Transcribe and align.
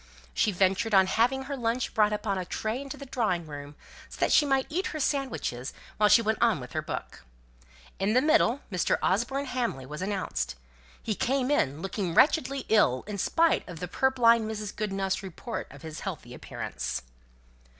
She 0.33 0.51
ventured 0.51 0.95
on 0.95 1.05
having 1.05 1.43
her 1.43 1.55
lunch 1.55 1.93
brought 1.93 2.11
upon 2.11 2.39
a 2.39 2.43
tray 2.43 2.81
into 2.81 2.97
the 2.97 3.05
drawing 3.05 3.45
room, 3.45 3.75
so 4.09 4.17
that 4.19 4.31
she 4.31 4.47
might 4.47 4.65
eat 4.67 4.87
her 4.87 4.99
sandwiches 4.99 5.73
while 5.97 6.09
she 6.09 6.23
went 6.23 6.39
on 6.41 6.59
with 6.59 6.73
her 6.73 6.81
book. 6.81 7.23
In 7.99 8.13
the 8.13 8.19
middle, 8.21 8.61
Mr. 8.71 8.97
Osborne 9.03 9.45
Hamley 9.45 9.85
was 9.85 10.01
announced. 10.01 10.55
He 11.03 11.13
came 11.13 11.51
in, 11.51 11.83
looking 11.83 12.15
wretchedly 12.15 12.65
ill 12.67 13.03
in 13.05 13.19
spite 13.19 13.63
of 13.69 13.77
purblind 13.91 14.49
Mrs. 14.49 14.75
Goodenough's 14.75 15.21
report 15.21 15.67
of 15.69 15.83
his 15.83 15.99
healthy 15.99 16.33
appearance. 16.33 17.03